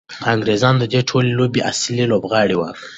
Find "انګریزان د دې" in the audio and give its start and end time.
0.33-1.01